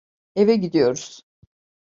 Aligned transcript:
Eve 0.35 0.55
gidiyoruz. 0.55 1.21